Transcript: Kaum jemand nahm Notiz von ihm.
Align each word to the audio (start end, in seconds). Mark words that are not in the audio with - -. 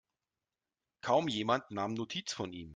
Kaum 1.01 1.27
jemand 1.27 1.69
nahm 1.69 1.93
Notiz 1.93 2.33
von 2.33 2.51
ihm. 2.53 2.69